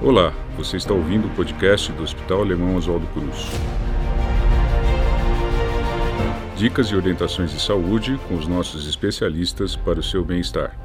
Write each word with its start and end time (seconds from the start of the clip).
Olá, 0.00 0.30
você 0.56 0.76
está 0.76 0.94
ouvindo 0.94 1.26
o 1.26 1.34
podcast 1.34 1.90
do 1.90 2.04
Hospital 2.04 2.42
Alemão 2.42 2.76
Oswaldo 2.76 3.04
Cruz. 3.08 3.46
Dicas 6.56 6.86
e 6.86 6.94
orientações 6.94 7.50
de 7.50 7.60
saúde 7.60 8.16
com 8.28 8.36
os 8.36 8.46
nossos 8.46 8.86
especialistas 8.86 9.74
para 9.74 9.98
o 9.98 10.02
seu 10.02 10.24
bem-estar. 10.24 10.78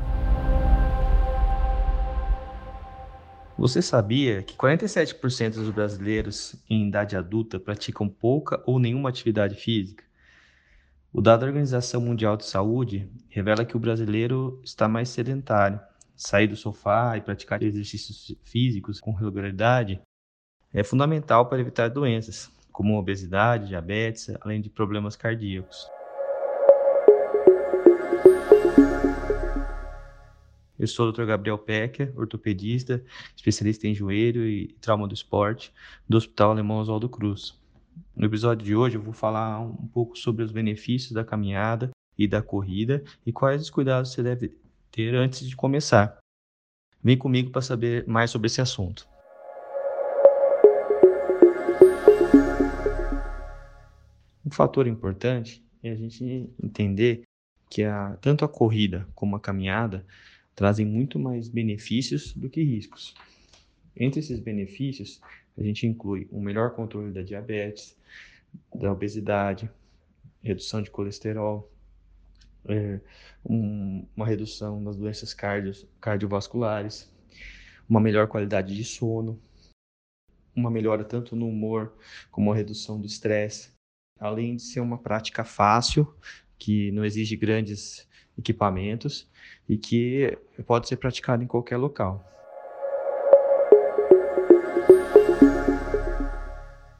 Você 3.56 3.84
sabia 3.84 4.42
que 4.42 4.58
47% 4.58 5.54
dos 5.54 5.70
brasileiros 5.70 6.56
em 6.68 6.88
idade 6.88 7.16
adulta 7.16 7.60
praticam 7.60 8.10
pouca 8.10 8.64
ou 8.66 8.80
nenhuma 8.80 9.10
atividade 9.10 9.54
física? 9.54 10.04
O 11.14 11.22
dado 11.22 11.42
da 11.42 11.46
Organização 11.46 12.02
Mundial 12.02 12.36
de 12.36 12.48
Saúde 12.48 13.08
revela 13.30 13.64
que 13.64 13.78
o 13.78 13.80
brasileiro 13.80 14.60
está 14.64 14.88
mais 14.88 15.10
sedentário 15.10 15.80
sair 16.24 16.48
do 16.48 16.56
sofá 16.56 17.18
e 17.18 17.22
praticar 17.22 17.62
exercícios 17.62 18.34
físicos 18.44 19.02
com 19.02 19.12
regularidade 19.12 20.02
é 20.74 20.84
fundamental 20.84 21.48
para 21.48 21.60
evitar 21.60 21.90
doenças, 21.90 22.50
como 22.72 22.98
obesidade, 22.98 23.68
diabetes, 23.68 24.30
além 24.42 24.62
de 24.62 24.70
problemas 24.70 25.16
cardíacos. 25.16 25.86
Eu 30.80 30.88
sou 30.88 31.10
o 31.10 31.12
Dr. 31.12 31.26
Gabriel 31.26 31.58
Pecker, 31.58 32.14
ortopedista, 32.18 33.04
especialista 33.36 33.88
em 33.88 33.94
joelho 33.94 34.48
e 34.48 34.70
trauma 34.82 35.08
do 35.08 35.14
esporte, 35.14 35.74
do 36.08 36.18
Hospital 36.18 36.52
Alemão 36.52 36.78
Oswaldo 36.78 37.10
Cruz. 37.10 37.60
No 38.16 38.26
episódio 38.26 38.66
de 38.66 38.76
hoje 38.76 38.96
eu 38.96 39.02
vou 39.02 39.14
falar 39.14 39.60
um 39.60 39.88
pouco 39.88 40.18
sobre 40.18 40.44
os 40.44 40.52
benefícios 40.52 41.12
da 41.12 41.24
caminhada 41.24 41.92
e 42.18 42.28
da 42.28 42.42
corrida 42.42 43.04
e 43.26 43.32
quais 43.32 43.62
os 43.62 43.70
cuidados 43.70 44.12
você 44.12 44.24
deve 44.24 44.63
ter 44.94 45.16
antes 45.16 45.50
de 45.50 45.56
começar. 45.56 46.20
Vem 47.04 47.18
comigo 47.18 47.50
para 47.50 47.64
saber 47.64 48.08
mais 48.08 48.30
sobre 48.30 48.46
esse 48.46 48.62
assunto. 48.62 49.10
Um 54.46 54.52
fator 54.52 54.86
importante 54.86 55.66
é 55.82 55.90
a 55.90 55.96
gente 55.96 56.48
entender 56.64 57.24
que 57.70 57.84
a, 57.84 58.16
tanto 58.22 58.46
a 58.46 58.48
corrida 58.48 59.08
como 59.16 59.36
a 59.36 59.40
caminhada 59.40 60.06
trazem 60.56 60.86
muito 60.86 61.18
mais 61.18 61.50
benefícios 61.50 62.32
do 62.34 62.48
que 62.48 62.62
riscos. 62.62 63.16
Entre 63.98 64.20
esses 64.20 64.40
benefícios, 64.40 65.20
a 65.58 65.64
gente 65.64 65.88
inclui 65.88 66.28
um 66.32 66.40
melhor 66.40 66.76
controle 66.76 67.12
da 67.12 67.24
diabetes, 67.24 67.98
da 68.76 68.92
obesidade, 68.92 69.70
redução 70.44 70.84
de 70.84 70.92
colesterol, 70.92 71.73
é, 72.68 73.00
um, 73.46 74.06
uma 74.16 74.26
redução 74.26 74.84
das 74.84 74.96
doenças 74.96 75.34
cardios, 75.34 75.88
cardiovasculares, 76.00 77.12
uma 77.88 78.00
melhor 78.00 78.28
qualidade 78.28 78.76
de 78.76 78.84
sono, 78.84 79.42
uma 80.56 80.70
melhora 80.70 81.04
tanto 81.04 81.36
no 81.36 81.48
humor 81.48 81.94
como 82.32 82.52
a 82.52 82.56
redução 82.56 83.00
do 83.00 83.08
estresse, 83.08 83.72
além 84.20 84.56
de 84.56 84.62
ser 84.62 84.80
uma 84.80 84.98
prática 84.98 85.44
fácil, 85.44 86.14
que 86.58 86.92
não 86.92 87.04
exige 87.04 87.36
grandes 87.36 88.08
equipamentos 88.38 89.30
e 89.68 89.78
que 89.78 90.38
pode 90.66 90.88
ser 90.88 90.98
praticada 90.98 91.44
em 91.44 91.48
qualquer 91.48 91.78
local. 91.78 92.30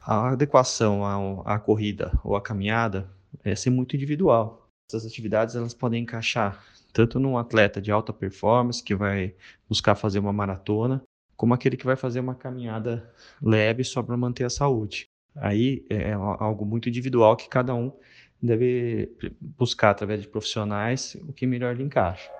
A 0.06 0.32
adequação 0.32 1.02
à, 1.04 1.54
à 1.54 1.58
corrida 1.58 2.12
ou 2.22 2.36
à 2.36 2.42
caminhada 2.42 3.10
é 3.42 3.56
ser 3.56 3.70
muito 3.70 3.96
individual. 3.96 4.63
Essas 4.90 5.06
atividades 5.06 5.56
elas 5.56 5.72
podem 5.72 6.02
encaixar 6.02 6.62
tanto 6.92 7.18
num 7.18 7.38
atleta 7.38 7.80
de 7.80 7.90
alta 7.90 8.12
performance 8.12 8.82
que 8.82 8.94
vai 8.94 9.34
buscar 9.68 9.94
fazer 9.94 10.18
uma 10.18 10.32
maratona, 10.32 11.02
como 11.36 11.54
aquele 11.54 11.76
que 11.76 11.86
vai 11.86 11.96
fazer 11.96 12.20
uma 12.20 12.34
caminhada 12.34 13.10
leve 13.42 13.82
só 13.82 14.02
para 14.02 14.16
manter 14.16 14.44
a 14.44 14.50
saúde. 14.50 15.06
Aí 15.34 15.84
é, 15.88 16.10
é 16.10 16.12
algo 16.12 16.64
muito 16.64 16.88
individual 16.88 17.36
que 17.36 17.48
cada 17.48 17.74
um 17.74 17.92
deve 18.40 19.10
buscar 19.40 19.90
através 19.90 20.20
de 20.20 20.28
profissionais 20.28 21.16
o 21.26 21.32
que 21.32 21.46
melhor 21.46 21.74
lhe 21.74 21.82
encaixa. 21.82 22.30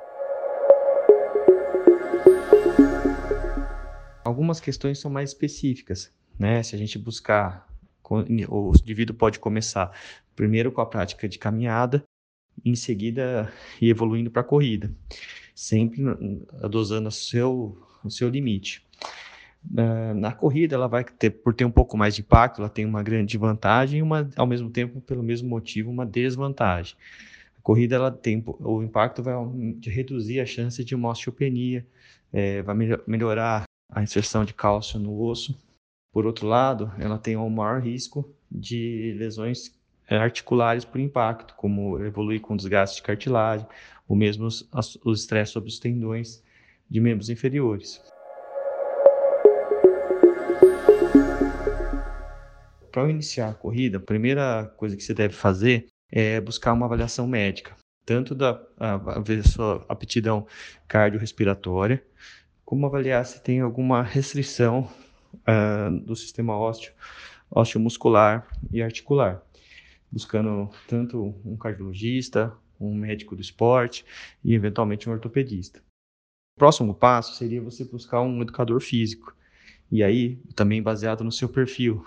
Algumas 4.22 4.60
questões 4.60 4.98
são 4.98 5.10
mais 5.10 5.30
específicas, 5.30 6.12
né? 6.38 6.62
Se 6.62 6.76
a 6.76 6.78
gente 6.78 6.98
buscar, 6.98 7.66
o 8.48 8.72
indivíduo 8.82 9.16
pode 9.16 9.38
começar 9.38 9.90
primeiro 10.36 10.70
com 10.70 10.80
a 10.80 10.86
prática 10.86 11.28
de 11.28 11.38
caminhada, 11.38 12.04
em 12.64 12.74
seguida 12.74 13.52
ir 13.80 13.90
evoluindo 13.90 14.30
para 14.30 14.42
a 14.42 14.44
corrida, 14.44 14.90
sempre 15.54 16.02
dosando 16.70 17.08
o 17.08 17.12
seu, 17.12 17.78
o 18.02 18.10
seu 18.10 18.28
limite. 18.28 18.84
Na 20.16 20.32
corrida, 20.32 20.74
ela 20.74 20.86
vai 20.86 21.04
ter, 21.04 21.30
por 21.30 21.54
ter 21.54 21.64
um 21.64 21.70
pouco 21.70 21.96
mais 21.96 22.14
de 22.14 22.20
impacto, 22.20 22.60
ela 22.60 22.68
tem 22.68 22.84
uma 22.84 23.02
grande 23.02 23.38
vantagem 23.38 24.00
e, 24.00 24.02
uma, 24.02 24.28
ao 24.36 24.46
mesmo 24.46 24.70
tempo, 24.70 25.00
pelo 25.00 25.22
mesmo 25.22 25.48
motivo, 25.48 25.90
uma 25.90 26.04
desvantagem. 26.04 26.96
A 27.58 27.62
corrida, 27.62 27.96
ela 27.96 28.10
tem, 28.10 28.44
o 28.46 28.82
impacto 28.82 29.22
vai 29.22 29.34
reduzir 29.82 30.40
a 30.40 30.46
chance 30.46 30.84
de 30.84 30.94
uma 30.94 31.08
osteopenia, 31.10 31.86
é, 32.32 32.60
vai 32.62 32.74
melhorar 33.06 33.64
a 33.90 34.02
inserção 34.02 34.44
de 34.44 34.52
cálcio 34.52 35.00
no 35.00 35.18
osso. 35.22 35.58
Por 36.12 36.26
outro 36.26 36.46
lado, 36.46 36.92
ela 36.98 37.18
tem 37.18 37.36
um 37.36 37.48
maior 37.48 37.80
risco 37.80 38.30
de 38.50 39.14
lesões 39.18 39.74
articulares 40.08 40.84
por 40.84 41.00
impacto, 41.00 41.54
como 41.54 41.98
evoluir 42.04 42.40
com 42.40 42.56
desgaste 42.56 42.96
de 42.96 43.02
cartilagem, 43.02 43.66
ou 44.08 44.16
mesmo 44.16 44.46
os 44.46 45.20
estresse 45.20 45.52
sobre 45.52 45.68
os 45.68 45.78
tendões 45.78 46.42
de 46.88 47.00
membros 47.00 47.30
inferiores. 47.30 48.02
Para 52.92 53.10
iniciar 53.10 53.50
a 53.50 53.54
corrida, 53.54 53.98
a 53.98 54.00
primeira 54.00 54.72
coisa 54.76 54.96
que 54.96 55.02
você 55.02 55.14
deve 55.14 55.34
fazer 55.34 55.86
é 56.12 56.40
buscar 56.40 56.72
uma 56.72 56.86
avaliação 56.86 57.26
médica, 57.26 57.74
tanto 58.06 58.34
da 58.34 58.60
a, 58.78 59.18
ver 59.18 59.42
sua 59.42 59.84
aptidão 59.88 60.46
cardiorrespiratória, 60.86 62.04
como 62.64 62.86
avaliar 62.86 63.24
se 63.26 63.42
tem 63.42 63.60
alguma 63.60 64.02
restrição 64.02 64.88
uh, 65.34 65.98
do 66.04 66.14
sistema 66.14 66.56
ósseo, 66.56 66.92
osteomuscular 67.50 68.46
e 68.70 68.80
articular 68.80 69.42
buscando 70.14 70.70
tanto 70.86 71.34
um 71.44 71.56
cardiologista, 71.56 72.56
um 72.80 72.94
médico 72.94 73.34
do 73.34 73.42
esporte 73.42 74.04
e 74.44 74.54
eventualmente 74.54 75.10
um 75.10 75.12
ortopedista. 75.12 75.80
O 76.56 76.60
próximo 76.60 76.94
passo 76.94 77.34
seria 77.34 77.60
você 77.60 77.84
buscar 77.84 78.22
um 78.22 78.40
educador 78.40 78.80
físico. 78.80 79.34
E 79.90 80.02
aí, 80.02 80.36
também 80.54 80.80
baseado 80.80 81.24
no 81.24 81.32
seu 81.32 81.48
perfil. 81.48 82.04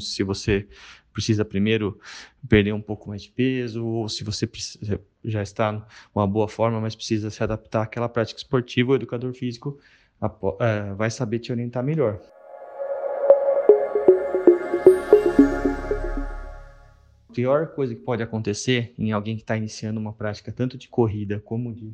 Se 0.00 0.24
você 0.24 0.68
precisa 1.12 1.44
primeiro 1.44 1.98
perder 2.48 2.72
um 2.72 2.80
pouco 2.80 3.08
mais 3.08 3.22
de 3.22 3.30
peso, 3.30 3.86
ou 3.86 4.08
se 4.08 4.24
você 4.24 4.48
já 5.24 5.42
está 5.42 5.86
numa 6.14 6.26
boa 6.26 6.48
forma, 6.48 6.80
mas 6.80 6.96
precisa 6.96 7.30
se 7.30 7.42
adaptar 7.42 7.82
àquela 7.82 8.08
prática 8.08 8.38
esportiva, 8.38 8.92
o 8.92 8.96
educador 8.96 9.32
físico 9.32 9.78
eh, 10.60 10.94
vai 10.94 11.10
saber 11.10 11.38
te 11.38 11.52
orientar 11.52 11.84
melhor. 11.84 12.20
Pior 17.32 17.68
coisa 17.68 17.94
que 17.94 18.00
pode 18.00 18.22
acontecer 18.22 18.92
em 18.98 19.12
alguém 19.12 19.36
que 19.36 19.42
está 19.42 19.56
iniciando 19.56 20.00
uma 20.00 20.12
prática 20.12 20.52
tanto 20.52 20.76
de 20.78 20.88
corrida 20.88 21.40
como 21.44 21.72
de, 21.74 21.92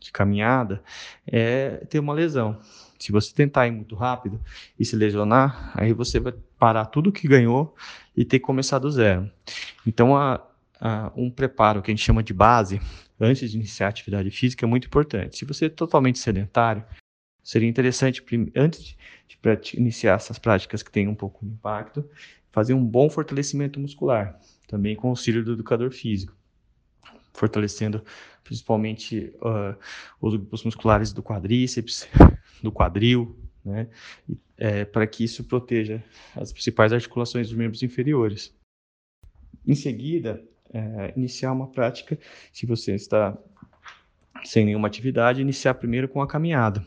de 0.00 0.12
caminhada 0.12 0.82
é 1.26 1.84
ter 1.88 1.98
uma 1.98 2.12
lesão. 2.12 2.60
Se 2.98 3.12
você 3.12 3.32
tentar 3.32 3.66
ir 3.66 3.70
muito 3.70 3.94
rápido 3.94 4.40
e 4.78 4.84
se 4.84 4.96
lesionar, 4.96 5.72
aí 5.74 5.92
você 5.92 6.18
vai 6.18 6.34
parar 6.58 6.86
tudo 6.86 7.12
que 7.12 7.28
ganhou 7.28 7.74
e 8.16 8.24
ter 8.24 8.38
que 8.38 8.44
começar 8.44 8.78
do 8.78 8.90
zero. 8.90 9.30
Então, 9.86 10.16
a, 10.16 10.44
a, 10.80 11.12
um 11.16 11.30
preparo 11.30 11.80
que 11.80 11.90
a 11.90 11.94
gente 11.94 12.04
chama 12.04 12.22
de 12.22 12.34
base, 12.34 12.80
antes 13.20 13.50
de 13.50 13.56
iniciar 13.56 13.86
a 13.86 13.90
atividade 13.90 14.30
física, 14.30 14.66
é 14.66 14.68
muito 14.68 14.86
importante. 14.86 15.38
Se 15.38 15.44
você 15.44 15.66
é 15.66 15.68
totalmente 15.68 16.18
sedentário, 16.18 16.84
seria 17.48 17.66
interessante, 17.66 18.22
antes 18.54 18.94
de, 19.26 19.56
de 19.62 19.78
iniciar 19.78 20.16
essas 20.16 20.38
práticas 20.38 20.82
que 20.82 20.92
têm 20.92 21.08
um 21.08 21.14
pouco 21.14 21.46
de 21.46 21.50
impacto, 21.50 22.06
fazer 22.52 22.74
um 22.74 22.84
bom 22.84 23.08
fortalecimento 23.08 23.80
muscular 23.80 24.38
também 24.66 24.94
com 24.94 25.06
o 25.06 25.10
auxílio 25.10 25.42
do 25.42 25.54
educador 25.54 25.90
físico, 25.90 26.36
fortalecendo 27.32 28.04
principalmente 28.44 29.32
uh, 29.36 29.74
os 30.20 30.34
grupos 30.36 30.62
musculares 30.62 31.10
do 31.10 31.22
quadríceps, 31.22 32.06
do 32.62 32.70
quadril, 32.70 33.34
né, 33.64 33.88
é, 34.58 34.84
para 34.84 35.06
que 35.06 35.24
isso 35.24 35.42
proteja 35.42 36.04
as 36.36 36.52
principais 36.52 36.92
articulações 36.92 37.48
dos 37.48 37.56
membros 37.56 37.82
inferiores. 37.82 38.54
Em 39.66 39.74
seguida, 39.74 40.44
é, 40.70 41.14
iniciar 41.16 41.52
uma 41.52 41.68
prática, 41.68 42.18
se 42.52 42.66
você 42.66 42.94
está 42.94 43.38
sem 44.44 44.66
nenhuma 44.66 44.86
atividade, 44.86 45.40
iniciar 45.40 45.72
primeiro 45.74 46.08
com 46.08 46.20
a 46.20 46.28
caminhada. 46.28 46.84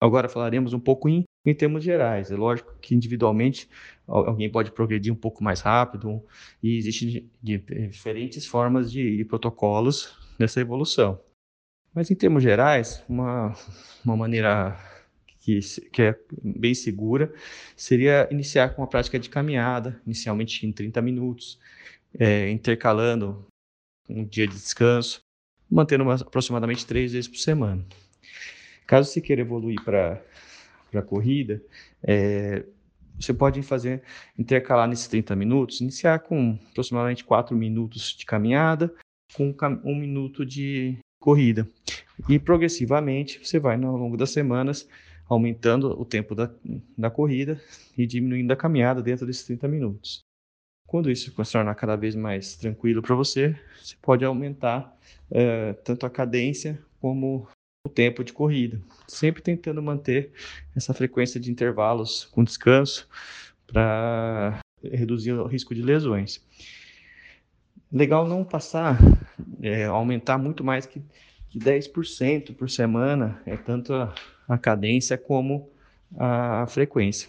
Agora 0.00 0.28
falaremos 0.28 0.72
um 0.72 0.80
pouco 0.80 1.08
em 1.08 1.24
em 1.46 1.54
termos 1.54 1.84
gerais. 1.84 2.30
É 2.30 2.36
lógico 2.36 2.74
que 2.80 2.94
individualmente 2.94 3.68
alguém 4.06 4.50
pode 4.50 4.72
progredir 4.72 5.12
um 5.12 5.16
pouco 5.16 5.44
mais 5.44 5.60
rápido 5.60 6.22
e 6.60 6.76
existem 6.76 7.30
diferentes 7.40 8.44
formas 8.44 8.90
de 8.90 9.00
e 9.00 9.24
protocolos 9.24 10.18
nessa 10.38 10.60
evolução. 10.60 11.20
Mas 11.94 12.10
em 12.10 12.14
termos 12.14 12.42
gerais, 12.42 13.02
uma, 13.08 13.54
uma 14.04 14.16
maneira 14.16 14.76
que, 15.40 15.60
que 15.92 16.02
é 16.02 16.18
bem 16.42 16.74
segura, 16.74 17.32
seria 17.76 18.28
iniciar 18.30 18.70
com 18.70 18.82
a 18.82 18.86
prática 18.86 19.18
de 19.18 19.30
caminhada, 19.30 20.00
inicialmente 20.04 20.66
em 20.66 20.72
30 20.72 21.00
minutos, 21.00 21.58
é, 22.18 22.50
intercalando 22.50 23.46
um 24.08 24.24
dia 24.24 24.46
de 24.46 24.54
descanso, 24.54 25.20
mantendo 25.70 26.04
uma, 26.04 26.14
aproximadamente 26.14 26.84
três 26.84 27.12
vezes 27.12 27.28
por 27.28 27.38
semana. 27.38 27.84
Caso 28.86 29.10
você 29.10 29.20
queira 29.20 29.42
evoluir 29.42 29.82
para 29.82 30.22
a 30.94 31.02
corrida, 31.02 31.62
é, 32.02 32.64
você 33.18 33.34
pode 33.34 33.62
fazer 33.62 34.02
intercalar 34.38 34.88
nesses 34.88 35.08
30 35.08 35.34
minutos, 35.34 35.80
iniciar 35.80 36.20
com 36.20 36.58
aproximadamente 36.70 37.24
4 37.24 37.56
minutos 37.56 38.14
de 38.16 38.24
caminhada, 38.24 38.94
com 39.34 39.54
um 39.84 39.96
minuto 39.96 40.46
de 40.46 40.98
corrida. 41.18 41.68
E 42.28 42.38
progressivamente 42.38 43.44
você 43.44 43.58
vai, 43.58 43.74
ao 43.82 43.96
longo 43.96 44.16
das 44.16 44.30
semanas, 44.30 44.88
aumentando 45.28 45.88
o 46.00 46.04
tempo 46.04 46.34
da, 46.34 46.50
da 46.96 47.10
corrida 47.10 47.60
e 47.98 48.06
diminuindo 48.06 48.52
a 48.52 48.56
caminhada 48.56 49.02
dentro 49.02 49.26
desses 49.26 49.44
30 49.44 49.66
minutos. 49.66 50.20
Quando 50.86 51.10
isso 51.10 51.32
se 51.44 51.52
tornar 51.52 51.74
cada 51.74 51.96
vez 51.96 52.14
mais 52.14 52.54
tranquilo 52.54 53.02
para 53.02 53.16
você, 53.16 53.58
você 53.82 53.96
pode 54.00 54.24
aumentar 54.24 54.96
é, 55.30 55.72
tanto 55.72 56.06
a 56.06 56.10
cadência 56.10 56.80
como 57.00 57.48
o 57.86 57.88
tempo 57.88 58.24
de 58.24 58.32
corrida, 58.32 58.80
sempre 59.06 59.40
tentando 59.40 59.80
manter 59.80 60.32
essa 60.74 60.92
frequência 60.92 61.40
de 61.40 61.50
intervalos 61.50 62.24
com 62.26 62.42
descanso 62.42 63.08
para 63.66 64.58
reduzir 64.82 65.32
o 65.32 65.46
risco 65.46 65.74
de 65.74 65.82
lesões. 65.82 66.44
Legal 67.90 68.26
não 68.26 68.44
passar, 68.44 68.98
é, 69.62 69.84
aumentar 69.84 70.36
muito 70.36 70.64
mais 70.64 70.84
que, 70.84 71.00
que 71.48 71.58
10% 71.58 72.54
por 72.54 72.68
semana, 72.68 73.40
é 73.46 73.56
tanto 73.56 73.94
a, 73.94 74.12
a 74.48 74.58
cadência 74.58 75.16
como 75.16 75.70
a 76.18 76.66
frequência. 76.66 77.28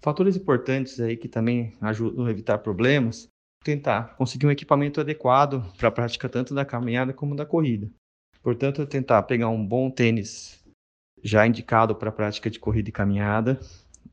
Fatores 0.00 0.36
importantes 0.36 1.00
aí 1.00 1.16
que 1.16 1.28
também 1.28 1.76
ajudam 1.80 2.26
a 2.26 2.30
evitar 2.30 2.58
problemas, 2.58 3.28
tentar 3.62 4.14
conseguir 4.16 4.46
um 4.46 4.50
equipamento 4.50 5.00
adequado 5.00 5.64
para 5.76 5.88
a 5.88 5.92
prática 5.92 6.28
tanto 6.28 6.54
da 6.54 6.64
caminhada 6.64 7.12
como 7.12 7.34
da 7.34 7.44
corrida. 7.44 7.90
Portanto, 8.42 8.86
tentar 8.86 9.22
pegar 9.24 9.48
um 9.48 9.64
bom 9.64 9.90
tênis 9.90 10.64
já 11.22 11.46
indicado 11.46 11.94
para 11.94 12.10
a 12.10 12.12
prática 12.12 12.48
de 12.48 12.58
corrida 12.58 12.88
e 12.88 12.92
caminhada, 12.92 13.58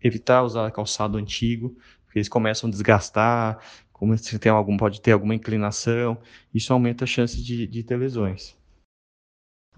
evitar 0.01 0.43
usar 0.43 0.69
calçado 0.71 1.17
antigo, 1.17 1.77
porque 2.05 2.19
eles 2.19 2.29
começam 2.29 2.67
a 2.67 2.71
desgastar, 2.71 3.59
como 3.93 4.17
se 4.17 4.37
tem 4.39 4.51
algum, 4.51 4.75
pode 4.75 4.99
ter 4.99 5.11
alguma 5.11 5.35
inclinação, 5.35 6.17
isso 6.53 6.73
aumenta 6.73 7.05
a 7.05 7.07
chance 7.07 7.41
de, 7.41 7.65
de 7.65 7.83
ter 7.83 7.97
lesões. 7.97 8.55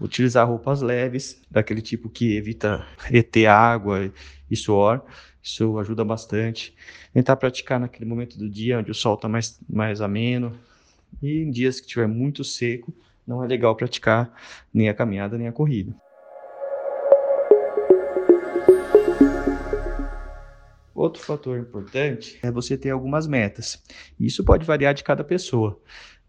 Utilizar 0.00 0.48
roupas 0.48 0.80
leves, 0.80 1.40
daquele 1.50 1.82
tipo 1.82 2.08
que 2.08 2.36
evita 2.36 2.86
reter 2.98 3.46
água 3.46 4.12
e 4.50 4.56
suor, 4.56 5.04
isso 5.48 5.78
ajuda 5.78 6.04
bastante. 6.04 6.76
Tentar 7.12 7.36
praticar 7.36 7.80
naquele 7.80 8.04
momento 8.04 8.38
do 8.38 8.48
dia 8.48 8.78
onde 8.78 8.90
o 8.90 8.94
sol 8.94 9.14
está 9.14 9.28
mais, 9.28 9.58
mais 9.68 10.02
ameno. 10.02 10.58
E 11.22 11.38
em 11.38 11.50
dias 11.50 11.80
que 11.80 11.86
estiver 11.86 12.06
muito 12.06 12.44
seco, 12.44 12.92
não 13.26 13.42
é 13.42 13.46
legal 13.46 13.74
praticar 13.74 14.30
nem 14.72 14.90
a 14.90 14.94
caminhada 14.94 15.38
nem 15.38 15.48
a 15.48 15.52
corrida. 15.52 15.94
Outro 20.94 21.22
fator 21.22 21.58
importante 21.58 22.38
é 22.42 22.50
você 22.50 22.76
ter 22.76 22.90
algumas 22.90 23.26
metas. 23.26 23.82
Isso 24.20 24.44
pode 24.44 24.66
variar 24.66 24.92
de 24.92 25.02
cada 25.02 25.24
pessoa. 25.24 25.80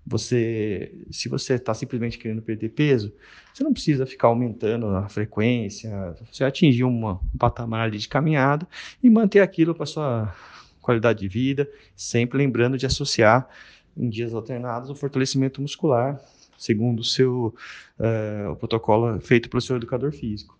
Você, 0.09 0.91
se 1.11 1.29
você 1.29 1.53
está 1.53 1.71
simplesmente 1.71 2.17
querendo 2.17 2.41
perder 2.41 2.69
peso, 2.69 3.13
você 3.53 3.63
não 3.63 3.71
precisa 3.71 4.07
ficar 4.07 4.29
aumentando 4.29 4.87
a 4.87 5.07
frequência. 5.07 6.15
Você 6.31 6.43
atingir 6.43 6.83
uma, 6.83 7.13
um 7.13 7.37
patamar 7.37 7.91
de 7.91 8.09
caminhada 8.09 8.67
e 9.03 9.09
manter 9.09 9.41
aquilo 9.41 9.75
para 9.75 9.85
sua 9.85 10.35
qualidade 10.81 11.19
de 11.19 11.27
vida, 11.27 11.69
sempre 11.95 12.39
lembrando 12.39 12.75
de 12.75 12.87
associar 12.87 13.47
em 13.95 14.09
dias 14.09 14.33
alternados 14.33 14.89
o 14.89 14.95
fortalecimento 14.95 15.61
muscular, 15.61 16.19
segundo 16.57 17.01
o 17.01 17.03
seu 17.03 17.53
uh, 17.99 18.51
o 18.51 18.55
protocolo 18.55 19.19
feito 19.21 19.47
pelo 19.47 19.61
seu 19.61 19.75
educador 19.75 20.11
físico. 20.11 20.57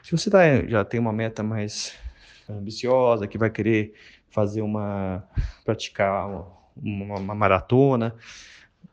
Se 0.00 0.12
você 0.12 0.30
tá, 0.30 0.64
já 0.68 0.84
tem 0.84 1.00
uma 1.00 1.12
meta 1.12 1.42
mais 1.42 1.92
ambiciosa, 2.48 3.26
que 3.26 3.36
vai 3.36 3.50
querer 3.50 3.92
fazer 4.30 4.62
uma 4.62 5.24
praticar 5.64 6.28
uma, 6.76 7.16
uma 7.16 7.34
maratona, 7.34 8.14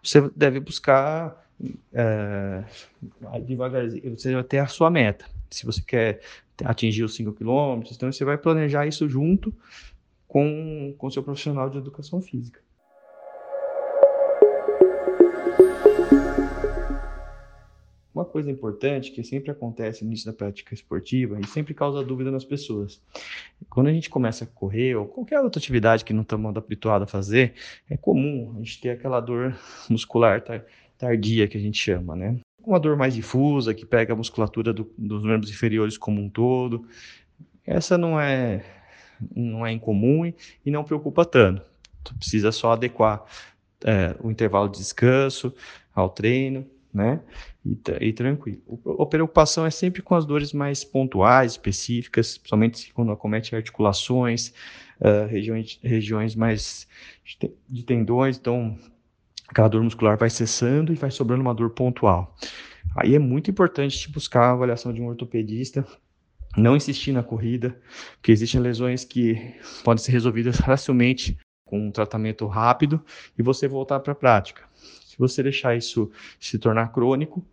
você 0.04 0.30
deve 0.36 0.60
buscar 0.60 1.48
é, 1.94 2.64
devagarzinho, 3.46 4.18
você 4.18 4.34
vai 4.34 4.44
ter 4.44 4.60
a 4.60 4.68
sua 4.68 4.90
meta. 4.90 5.26
Se 5.50 5.66
você 5.66 5.82
quer 5.82 6.22
atingir 6.64 7.04
os 7.04 7.16
5 7.16 7.34
km, 7.34 7.82
então 7.92 8.12
você 8.12 8.26
vai 8.26 8.38
planejar 8.38 8.86
isso 8.86 9.08
junto 9.08 9.54
com 10.28 10.96
o 11.00 11.12
seu 11.12 11.24
profissional 11.24 11.70
de 11.70 11.78
educação 11.78 12.22
física. 12.22 12.63
Uma 18.14 18.26
coisa 18.26 18.52
importante 18.52 19.12
que 19.12 19.24
sempre 19.24 19.50
acontece 19.50 20.04
no 20.04 20.10
início 20.10 20.28
da 20.28 20.38
prática 20.38 20.72
esportiva 20.74 21.40
e 21.40 21.48
sempre 21.48 21.74
causa 21.74 22.04
dúvida 22.04 22.30
nas 22.30 22.46
pessoas. 22.46 23.02
Quando 23.68 23.88
a 23.88 23.94
gente 23.94 24.08
começa 24.08 24.44
a 24.44 24.48
correr 24.48 24.96
ou 24.96 25.08
qualquer 25.08 25.40
outra 25.42 25.60
atividade 25.60 26.06
que 26.06 26.14
não 26.14 26.22
estamos 26.22 26.56
habituados 26.56 27.08
a 27.08 27.12
fazer, 27.12 27.56
é 27.90 27.98
comum 27.98 28.54
a 28.56 28.60
gente 28.60 28.80
ter 28.80 28.92
aquela 28.92 29.20
dor 29.20 29.58
muscular 29.90 30.44
tardia 30.96 31.48
que 31.48 31.58
a 31.58 31.60
gente 31.60 31.80
chama, 31.80 32.16
né? 32.16 32.38
Uma 32.64 32.80
dor 32.80 32.96
mais 32.96 33.16
difusa 33.16 33.74
que 33.74 33.86
pega 33.86 34.14
a 34.14 34.16
musculatura 34.16 34.72
do, 34.72 34.94
dos 34.96 35.24
membros 35.24 35.50
inferiores 35.50 35.98
como 35.98 36.22
um 36.22 36.30
todo. 36.30 36.88
Essa 37.66 37.98
não 37.98 38.20
é 38.22 38.64
não 39.36 39.66
é 39.66 39.72
incomum 39.72 40.32
e 40.64 40.70
não 40.70 40.84
preocupa 40.84 41.26
tanto. 41.26 41.64
Tu 42.04 42.14
precisa 42.16 42.52
só 42.52 42.74
adequar 42.74 43.26
é, 43.84 44.16
o 44.22 44.30
intervalo 44.30 44.70
de 44.70 44.78
descanso 44.78 45.54
ao 45.96 46.10
treino 46.10 46.68
né? 46.94 47.20
E, 47.66 47.78
e, 48.02 48.14
tranquilo. 48.14 48.62
A 49.00 49.06
preocupação 49.06 49.66
é 49.66 49.72
sempre 49.72 50.02
com 50.02 50.14
as 50.16 50.26
dores 50.26 50.54
mais 50.54 50.84
pontuais, 50.84 51.54
específicas, 51.54 52.38
principalmente 52.38 52.94
quando 52.94 53.12
acomete 53.12 53.56
articulações, 53.56 54.54
uh, 55.00 55.28
regiões, 55.28 55.80
regiões 55.82 56.36
mais 56.36 56.88
de 57.68 57.84
tendões, 57.84 58.38
então 58.38 58.78
aquela 59.48 59.68
dor 59.68 59.84
muscular 59.84 60.18
vai 60.18 60.30
cessando 60.30 60.94
e 60.94 60.96
vai 60.96 61.10
sobrando 61.10 61.42
uma 61.42 61.54
dor 61.54 61.72
pontual. 61.72 62.36
Aí 62.96 63.16
é 63.16 63.20
muito 63.20 63.50
importante 63.50 64.12
buscar 64.12 64.44
a 64.44 64.52
avaliação 64.52 64.94
de 64.94 65.02
um 65.02 65.08
ortopedista, 65.08 65.86
não 66.56 66.76
insistir 66.76 67.12
na 67.12 67.24
corrida, 67.24 67.76
porque 68.16 68.32
existem 68.32 68.62
lesões 68.62 69.04
que 69.04 69.56
podem 69.84 70.04
ser 70.04 70.12
resolvidas 70.12 70.58
facilmente 70.62 71.38
com 71.66 71.88
um 71.88 71.92
tratamento 71.92 72.46
rápido 72.46 73.04
e 73.38 73.42
você 73.42 73.68
voltar 73.68 74.00
para 74.00 74.12
a 74.12 74.16
prática. 74.16 74.64
Se 75.14 75.20
você 75.20 75.44
deixar 75.44 75.78
isso 75.78 76.10
se 76.40 76.58
tornar 76.58 76.92
crônico, 76.92 77.46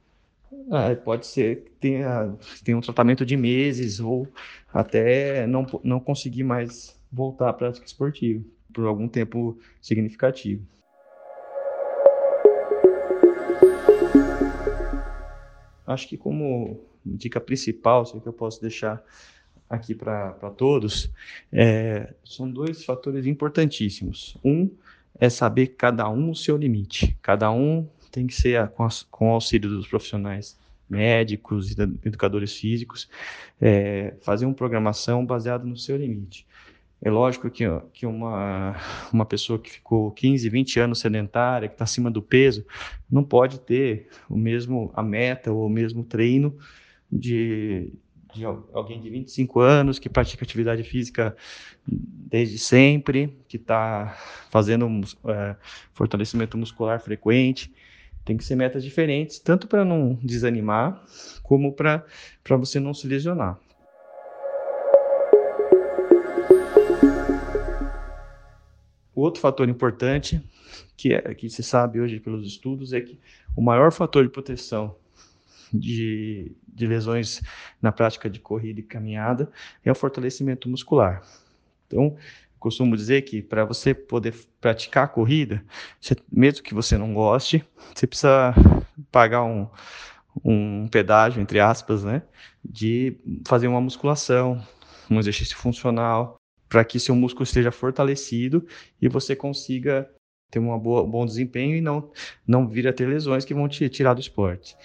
ah, 0.71 0.97
pode 0.97 1.26
ser 1.26 1.64
que 1.64 1.71
tenha, 1.73 2.35
tenha 2.64 2.79
um 2.79 2.81
tratamento 2.81 3.26
de 3.26 3.37
meses 3.37 4.00
ou 4.00 4.26
até 4.73 5.47
não, 5.47 5.67
não 5.85 6.00
conseguir 6.00 6.43
mais 6.43 6.99
voltar 7.12 7.50
à 7.50 7.52
prática 7.52 7.85
esportiva 7.85 8.43
por 8.73 8.87
algum 8.87 9.07
tempo 9.07 9.59
significativo. 9.79 10.67
Acho 15.87 16.09
que 16.09 16.17
como 16.17 16.81
dica 17.05 17.38
principal, 17.38 18.07
sei 18.07 18.21
que 18.21 18.26
eu 18.26 18.33
posso 18.33 18.59
deixar 18.62 19.05
aqui 19.69 19.95
para 19.95 20.33
todos, 20.57 21.11
é, 21.52 22.14
são 22.25 22.50
dois 22.50 22.87
fatores 22.87 23.26
importantíssimos. 23.26 24.38
Um 24.43 24.71
é 25.20 25.28
saber 25.28 25.68
cada 25.68 26.08
um 26.08 26.30
o 26.30 26.34
seu 26.34 26.56
limite. 26.56 27.16
Cada 27.20 27.52
um 27.52 27.86
tem 28.10 28.26
que 28.26 28.34
ser 28.34 28.66
com, 28.70 28.88
com 29.10 29.30
o 29.30 29.34
auxílio 29.34 29.68
dos 29.68 29.86
profissionais 29.86 30.58
médicos 30.88 31.70
e 31.70 31.76
educadores 32.04 32.56
físicos, 32.56 33.08
é, 33.60 34.14
fazer 34.22 34.44
uma 34.46 34.54
programação 34.54 35.24
baseada 35.24 35.64
no 35.64 35.76
seu 35.76 35.96
limite. 35.96 36.44
É 37.02 37.10
lógico 37.10 37.48
que, 37.48 37.64
que 37.92 38.04
uma, 38.04 38.76
uma 39.12 39.24
pessoa 39.24 39.58
que 39.58 39.70
ficou 39.70 40.10
15, 40.10 40.48
20 40.48 40.80
anos 40.80 40.98
sedentária, 40.98 41.68
que 41.68 41.74
está 41.74 41.84
acima 41.84 42.10
do 42.10 42.20
peso, 42.20 42.66
não 43.10 43.22
pode 43.22 43.60
ter 43.60 44.08
o 44.28 44.36
mesmo 44.36 44.90
a 44.94 45.02
meta 45.02 45.52
ou 45.52 45.66
o 45.66 45.70
mesmo 45.70 46.02
treino 46.02 46.58
de, 47.10 47.92
de 48.32 48.44
alguém 48.44 49.00
de 49.00 49.10
25 49.10 49.60
anos 49.60 49.99
que 49.99 50.08
pratica 50.08 50.44
atividade 50.44 50.82
física 50.82 51.37
desde 51.87 52.58
sempre, 52.58 53.37
que 53.49 53.56
está 53.56 54.16
fazendo 54.50 54.88
é, 55.26 55.56
fortalecimento 55.92 56.56
muscular 56.56 57.00
frequente. 57.00 57.72
Tem 58.25 58.37
que 58.37 58.44
ser 58.44 58.54
metas 58.54 58.84
diferentes, 58.84 59.38
tanto 59.38 59.66
para 59.66 59.84
não 59.84 60.18
desanimar, 60.22 61.02
como 61.42 61.72
para 61.72 62.04
você 62.49 62.78
não 62.78 62.94
se 62.94 63.06
lesionar. 63.06 63.58
Outro 69.14 69.40
fator 69.40 69.68
importante, 69.68 70.40
que, 70.96 71.12
é, 71.12 71.34
que 71.34 71.50
se 71.50 71.62
sabe 71.62 72.00
hoje 72.00 72.20
pelos 72.20 72.46
estudos 72.46 72.92
é 72.92 73.00
que 73.00 73.18
o 73.56 73.62
maior 73.62 73.90
fator 73.90 74.22
de 74.25 74.30
proteção 74.30 74.94
de, 75.72 76.52
de 76.68 76.86
lesões 76.86 77.40
na 77.80 77.92
prática 77.92 78.28
de 78.28 78.40
corrida 78.40 78.80
e 78.80 78.84
caminhada 78.84 79.50
é 79.84 79.90
o 79.90 79.94
fortalecimento 79.94 80.68
muscular. 80.68 81.22
Então, 81.86 82.16
costumo 82.58 82.96
dizer 82.96 83.22
que 83.22 83.42
para 83.42 83.64
você 83.64 83.94
poder 83.94 84.34
praticar 84.60 85.04
a 85.04 85.08
corrida, 85.08 85.64
você, 86.00 86.14
mesmo 86.30 86.62
que 86.62 86.74
você 86.74 86.98
não 86.98 87.14
goste, 87.14 87.64
você 87.94 88.06
precisa 88.06 88.54
pagar 89.10 89.42
um, 89.42 89.66
um 90.44 90.86
pedágio, 90.88 91.40
entre 91.40 91.58
aspas, 91.58 92.04
né, 92.04 92.22
de 92.64 93.16
fazer 93.46 93.66
uma 93.66 93.80
musculação, 93.80 94.62
um 95.10 95.18
exercício 95.18 95.56
funcional, 95.56 96.36
para 96.68 96.84
que 96.84 97.00
seu 97.00 97.16
músculo 97.16 97.42
esteja 97.42 97.72
fortalecido 97.72 98.64
e 99.02 99.08
você 99.08 99.34
consiga 99.34 100.08
ter 100.50 100.58
um 100.58 100.78
bom 100.78 101.24
desempenho 101.24 101.76
e 101.76 101.80
não, 101.80 102.10
não 102.46 102.68
vir 102.68 102.86
a 102.86 102.92
ter 102.92 103.06
lesões 103.06 103.44
que 103.44 103.54
vão 103.54 103.68
te 103.68 103.88
tirar 103.88 104.14
do 104.14 104.20
esporte. 104.20 104.76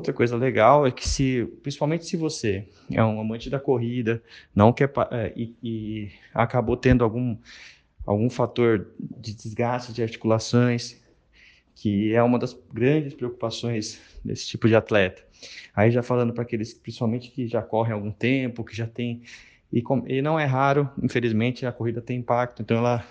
Outra 0.00 0.14
coisa 0.14 0.34
legal 0.34 0.86
é 0.86 0.90
que 0.90 1.06
se, 1.06 1.44
principalmente 1.62 2.06
se 2.06 2.16
você 2.16 2.66
é 2.90 3.04
um 3.04 3.20
amante 3.20 3.50
da 3.50 3.60
corrida, 3.60 4.22
não 4.54 4.72
quer 4.72 4.90
é, 5.10 5.30
e, 5.36 5.54
e, 5.62 6.10
acabou 6.32 6.74
tendo 6.74 7.04
algum 7.04 7.36
algum 8.06 8.30
fator 8.30 8.94
de 8.98 9.34
desgaste 9.34 9.92
de 9.92 10.02
articulações, 10.02 10.98
que 11.74 12.14
é 12.14 12.22
uma 12.22 12.38
das 12.38 12.58
grandes 12.72 13.12
preocupações 13.12 14.00
desse 14.24 14.46
tipo 14.46 14.66
de 14.68 14.74
atleta. 14.74 15.22
Aí 15.76 15.90
já 15.90 16.02
falando 16.02 16.32
para 16.32 16.44
aqueles, 16.44 16.72
principalmente 16.72 17.30
que 17.30 17.46
já 17.46 17.60
correm 17.60 17.92
há 17.92 17.94
algum 17.94 18.10
tempo, 18.10 18.64
que 18.64 18.74
já 18.74 18.86
tem 18.86 19.20
e, 19.70 19.84
e 20.06 20.22
não 20.22 20.40
é 20.40 20.46
raro, 20.46 20.88
infelizmente, 21.02 21.66
a 21.66 21.72
corrida 21.72 22.00
tem 22.00 22.20
impacto, 22.20 22.62
então 22.62 22.78
ela 22.78 23.06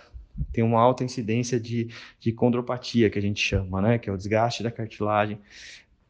tem 0.51 0.63
uma 0.63 0.81
alta 0.81 1.03
incidência 1.03 1.59
de, 1.59 1.89
de 2.19 2.31
condropatia, 2.31 3.11
que 3.11 3.19
a 3.19 3.21
gente 3.21 3.39
chama, 3.39 3.79
né? 3.79 3.99
Que 3.99 4.09
é 4.09 4.11
o 4.11 4.17
desgaste 4.17 4.63
da 4.63 4.71
cartilagem 4.71 5.37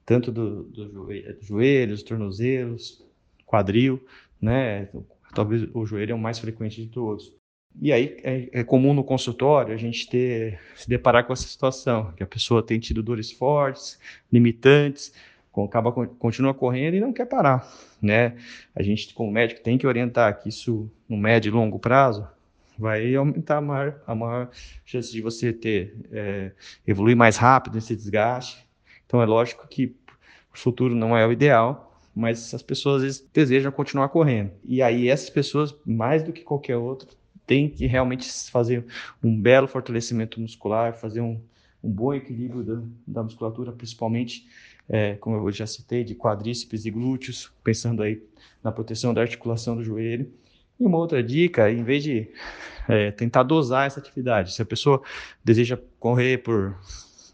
tanto 0.09 0.31
do, 0.31 0.63
do 0.63 0.91
joelho, 0.91 1.37
joelhos, 1.39 2.01
tornozelos, 2.01 3.05
quadril, 3.45 4.03
né? 4.41 4.89
Talvez 5.35 5.69
o 5.71 5.85
joelho 5.85 6.13
é 6.13 6.15
o 6.15 6.19
mais 6.19 6.39
frequente 6.39 6.81
de 6.83 6.87
todos. 6.87 7.31
E 7.79 7.93
aí 7.93 8.17
é, 8.23 8.49
é, 8.51 8.63
comum 8.63 8.91
no 8.91 9.03
consultório 9.03 9.71
a 9.71 9.77
gente 9.77 10.09
ter 10.09 10.59
se 10.75 10.89
deparar 10.89 11.27
com 11.27 11.31
essa 11.31 11.47
situação, 11.47 12.11
que 12.13 12.23
a 12.23 12.25
pessoa 12.25 12.63
tem 12.63 12.79
tido 12.79 13.03
dores 13.03 13.31
fortes, 13.31 13.99
limitantes, 14.33 15.13
acaba 15.63 15.91
continua 15.91 16.55
correndo 16.55 16.95
e 16.95 16.99
não 16.99 17.13
quer 17.13 17.27
parar, 17.27 17.71
né? 18.01 18.35
A 18.73 18.81
gente 18.81 19.13
como 19.13 19.31
médico 19.31 19.61
tem 19.61 19.77
que 19.77 19.85
orientar 19.85 20.41
que 20.41 20.49
isso 20.49 20.89
no 21.07 21.17
médio 21.17 21.49
e 21.49 21.51
longo 21.51 21.77
prazo 21.77 22.27
vai 22.79 23.13
aumentar 23.13 23.57
a 23.57 23.61
maior, 23.61 24.01
a 24.07 24.15
maior 24.15 24.49
chance 24.83 25.11
de 25.11 25.21
você 25.21 25.53
ter 25.53 25.95
é, 26.11 26.51
evoluir 26.87 27.15
mais 27.15 27.37
rápido 27.37 27.75
nesse 27.75 27.95
desgaste. 27.95 28.68
Então 29.09 29.23
é 29.23 29.25
lógico 29.25 29.67
que 29.67 29.95
o 30.53 30.57
futuro 30.57 30.93
não 30.93 31.17
é 31.17 31.25
o 31.25 31.31
ideal, 31.31 31.99
mas 32.15 32.53
as 32.53 32.61
pessoas 32.61 32.97
às 32.97 33.01
vezes 33.01 33.29
desejam 33.33 33.71
continuar 33.71 34.09
correndo. 34.09 34.51
E 34.63 34.83
aí 34.83 35.09
essas 35.09 35.31
pessoas, 35.31 35.75
mais 35.83 36.21
do 36.21 36.31
que 36.31 36.43
qualquer 36.43 36.77
outro, 36.77 37.09
têm 37.47 37.67
que 37.67 37.87
realmente 37.87 38.31
fazer 38.51 38.85
um 39.23 39.35
belo 39.35 39.67
fortalecimento 39.67 40.39
muscular, 40.39 40.93
fazer 40.93 41.21
um, 41.21 41.41
um 41.83 41.89
bom 41.89 42.13
equilíbrio 42.13 42.63
da, 42.63 42.83
da 43.07 43.23
musculatura, 43.23 43.71
principalmente, 43.71 44.47
é, 44.87 45.15
como 45.15 45.37
eu 45.37 45.51
já 45.51 45.65
citei, 45.65 46.03
de 46.03 46.13
quadríceps 46.13 46.85
e 46.85 46.91
glúteos, 46.91 47.51
pensando 47.63 48.03
aí 48.03 48.21
na 48.63 48.71
proteção 48.71 49.11
da 49.11 49.21
articulação 49.21 49.75
do 49.75 49.83
joelho. 49.83 50.31
E 50.79 50.85
uma 50.85 50.99
outra 50.99 51.23
dica, 51.23 51.71
em 51.71 51.83
vez 51.83 52.03
de 52.03 52.29
é, 52.87 53.09
tentar 53.09 53.41
dosar 53.41 53.87
essa 53.87 53.99
atividade, 53.99 54.53
se 54.53 54.61
a 54.61 54.65
pessoa 54.65 55.01
deseja 55.43 55.79
correr 55.99 56.43
por 56.43 56.77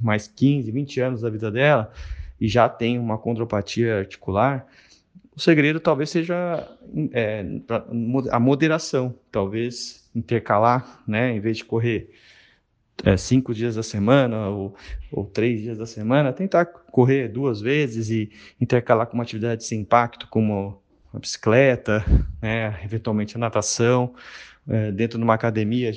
mais 0.01 0.27
15, 0.27 0.71
20 0.71 1.01
anos 1.01 1.21
da 1.21 1.29
vida 1.29 1.51
dela, 1.51 1.91
e 2.39 2.47
já 2.47 2.67
tem 2.67 2.99
uma 2.99 3.17
condropatia 3.17 3.99
articular, 3.99 4.67
o 5.35 5.39
segredo 5.39 5.81
talvez 5.81 6.09
seja 6.09 6.65
é, 7.11 7.45
a 8.31 8.39
moderação, 8.39 9.13
talvez 9.29 10.09
intercalar, 10.15 11.03
né, 11.05 11.35
em 11.35 11.41
vez 11.41 11.57
de 11.57 11.65
correr 11.65 12.09
é, 13.03 13.17
cinco 13.17 13.53
dias 13.53 13.75
da 13.75 13.83
semana 13.83 14.47
ou, 14.47 14.73
ou, 15.11 15.25
três 15.25 15.61
dias 15.61 15.77
da 15.77 15.85
semana, 15.85 16.31
tentar 16.31 16.65
correr 16.65 17.27
duas 17.27 17.59
vezes 17.59 18.09
e 18.09 18.31
intercalar 18.61 19.07
com 19.07 19.15
uma 19.15 19.23
atividade 19.23 19.65
sem 19.65 19.81
impacto, 19.81 20.29
como 20.29 20.81
a 21.13 21.19
bicicleta, 21.19 22.05
né, 22.41 22.79
eventualmente 22.83 23.35
a 23.35 23.39
natação. 23.39 24.15
É, 24.67 24.91
dentro 24.91 25.17
de 25.17 25.23
uma 25.23 25.33
academia, 25.33 25.91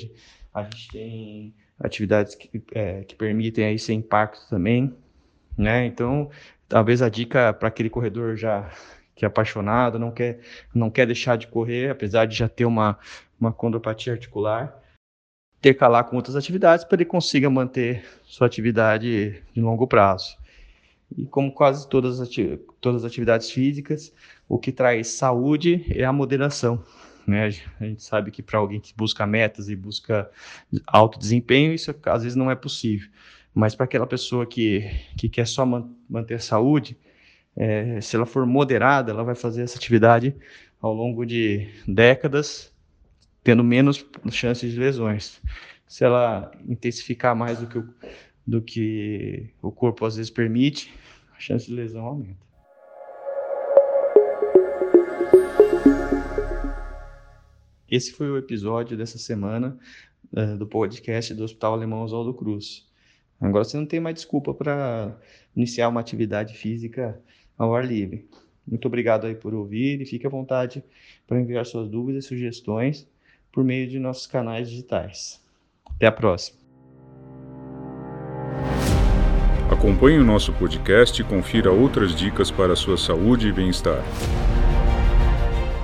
a 0.53 0.63
gente 0.63 0.89
tem 0.91 1.55
atividades 1.79 2.35
que, 2.35 2.61
é, 2.73 3.03
que 3.03 3.15
permitem 3.15 3.65
aí 3.65 3.79
sem 3.79 3.99
impacto 3.99 4.47
também, 4.49 4.93
né? 5.57 5.85
Então, 5.85 6.29
talvez 6.67 7.01
a 7.01 7.09
dica 7.09 7.53
para 7.53 7.67
aquele 7.67 7.89
corredor 7.89 8.35
já 8.35 8.69
que 9.15 9.25
é 9.25 9.27
apaixonado, 9.27 9.99
não 9.99 10.11
quer, 10.11 10.39
não 10.73 10.89
quer 10.89 11.05
deixar 11.05 11.37
de 11.37 11.47
correr, 11.47 11.89
apesar 11.89 12.25
de 12.25 12.37
já 12.37 12.47
ter 12.47 12.63
uma, 12.63 12.97
uma 13.39 13.51
condropatia 13.51 14.13
articular, 14.13 14.73
ter 15.61 15.73
calar 15.73 16.05
com 16.05 16.15
outras 16.15 16.37
atividades 16.37 16.85
para 16.85 16.95
ele 16.95 17.05
consiga 17.05 17.49
manter 17.49 18.05
sua 18.23 18.47
atividade 18.47 19.43
de 19.53 19.61
longo 19.61 19.85
prazo. 19.85 20.37
E 21.17 21.25
como 21.25 21.51
quase 21.51 21.89
todas 21.89 22.21
as, 22.21 22.29
todas 22.79 23.03
as 23.03 23.11
atividades 23.11 23.51
físicas, 23.51 24.13
o 24.47 24.57
que 24.57 24.71
traz 24.71 25.07
saúde 25.07 25.85
é 25.89 26.05
a 26.05 26.13
moderação. 26.13 26.81
Né? 27.29 27.45
A 27.79 27.85
gente 27.85 28.03
sabe 28.03 28.31
que 28.31 28.41
para 28.41 28.59
alguém 28.59 28.79
que 28.79 28.93
busca 28.95 29.25
metas 29.25 29.69
e 29.69 29.75
busca 29.75 30.29
alto 30.87 31.19
desempenho, 31.19 31.73
isso 31.73 31.95
às 32.05 32.23
vezes 32.23 32.35
não 32.35 32.49
é 32.49 32.55
possível. 32.55 33.09
Mas 33.53 33.75
para 33.75 33.85
aquela 33.85 34.07
pessoa 34.07 34.45
que, 34.45 34.89
que 35.17 35.29
quer 35.29 35.47
só 35.47 35.65
man, 35.65 35.89
manter 36.09 36.35
a 36.35 36.39
saúde, 36.39 36.97
é, 37.55 37.99
se 38.01 38.15
ela 38.15 38.25
for 38.25 38.45
moderada, 38.45 39.11
ela 39.11 39.23
vai 39.23 39.35
fazer 39.35 39.63
essa 39.63 39.77
atividade 39.77 40.35
ao 40.81 40.93
longo 40.93 41.25
de 41.25 41.67
décadas, 41.87 42.73
tendo 43.43 43.63
menos 43.63 44.05
chances 44.31 44.71
de 44.71 44.79
lesões. 44.79 45.41
Se 45.87 46.03
ela 46.03 46.51
intensificar 46.67 47.35
mais 47.35 47.59
do 47.59 47.67
que 47.67 47.77
o, 47.79 47.93
do 48.45 48.61
que 48.61 49.49
o 49.61 49.71
corpo 49.71 50.05
às 50.05 50.15
vezes 50.15 50.29
permite, 50.29 50.93
a 51.35 51.39
chance 51.39 51.65
de 51.65 51.73
lesão 51.73 52.05
aumenta. 52.05 52.48
Esse 57.89 58.11
foi 58.11 58.29
o 58.29 58.37
episódio 58.37 58.95
dessa 58.95 59.17
semana 59.17 59.77
uh, 60.31 60.57
do 60.57 60.67
podcast 60.67 61.33
do 61.33 61.43
Hospital 61.43 61.73
Alemão 61.73 62.03
Oswaldo 62.03 62.33
Cruz. 62.33 62.87
Agora 63.41 63.63
você 63.63 63.77
não 63.77 63.85
tem 63.85 63.99
mais 63.99 64.15
desculpa 64.15 64.53
para 64.53 65.17
iniciar 65.55 65.89
uma 65.89 65.99
atividade 65.99 66.55
física 66.55 67.19
ao 67.57 67.73
ar 67.73 67.85
livre. 67.85 68.27
Muito 68.67 68.85
obrigado 68.85 69.25
aí 69.25 69.33
por 69.33 69.55
ouvir 69.55 70.01
e 70.01 70.05
fique 70.05 70.27
à 70.27 70.29
vontade 70.29 70.83
para 71.25 71.39
enviar 71.39 71.65
suas 71.65 71.89
dúvidas 71.89 72.25
e 72.25 72.27
sugestões 72.27 73.07
por 73.51 73.63
meio 73.63 73.87
de 73.87 73.97
nossos 73.97 74.27
canais 74.27 74.69
digitais. 74.69 75.41
Até 75.95 76.05
a 76.05 76.11
próxima. 76.11 76.59
Acompanhe 79.71 80.19
o 80.19 80.25
nosso 80.25 80.53
podcast 80.53 81.19
e 81.19 81.25
confira 81.25 81.71
outras 81.71 82.13
dicas 82.13 82.51
para 82.51 82.73
a 82.73 82.75
sua 82.75 82.97
saúde 82.97 83.47
e 83.47 83.53
bem-estar. 83.53 84.03